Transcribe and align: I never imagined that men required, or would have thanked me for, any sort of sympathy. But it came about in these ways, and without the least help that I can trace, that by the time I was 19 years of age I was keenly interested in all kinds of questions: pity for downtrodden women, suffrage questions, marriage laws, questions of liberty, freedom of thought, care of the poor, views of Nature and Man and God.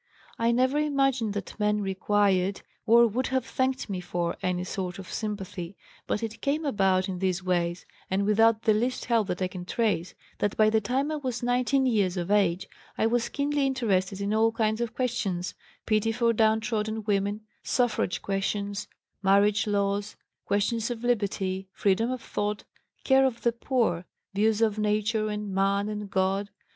I 0.39 0.51
never 0.51 0.79
imagined 0.79 1.35
that 1.35 1.59
men 1.59 1.79
required, 1.81 2.63
or 2.87 3.05
would 3.05 3.27
have 3.27 3.45
thanked 3.45 3.87
me 3.87 4.01
for, 4.01 4.35
any 4.41 4.63
sort 4.63 4.97
of 4.97 5.13
sympathy. 5.13 5.75
But 6.07 6.23
it 6.23 6.41
came 6.41 6.65
about 6.65 7.07
in 7.07 7.19
these 7.19 7.43
ways, 7.43 7.85
and 8.09 8.25
without 8.25 8.63
the 8.63 8.73
least 8.73 9.05
help 9.05 9.27
that 9.27 9.43
I 9.43 9.47
can 9.47 9.63
trace, 9.63 10.15
that 10.39 10.57
by 10.57 10.71
the 10.71 10.81
time 10.81 11.11
I 11.11 11.17
was 11.17 11.43
19 11.43 11.85
years 11.85 12.17
of 12.17 12.31
age 12.31 12.67
I 12.97 13.05
was 13.05 13.29
keenly 13.29 13.67
interested 13.67 14.21
in 14.21 14.33
all 14.33 14.51
kinds 14.51 14.81
of 14.81 14.95
questions: 14.95 15.53
pity 15.85 16.11
for 16.11 16.33
downtrodden 16.33 17.03
women, 17.03 17.41
suffrage 17.61 18.23
questions, 18.23 18.87
marriage 19.21 19.67
laws, 19.67 20.15
questions 20.47 20.89
of 20.89 21.03
liberty, 21.03 21.67
freedom 21.73 22.09
of 22.09 22.23
thought, 22.23 22.63
care 23.03 23.23
of 23.23 23.43
the 23.43 23.51
poor, 23.51 24.05
views 24.33 24.63
of 24.63 24.79
Nature 24.79 25.29
and 25.29 25.53
Man 25.53 25.87
and 25.87 26.09
God. 26.09 26.49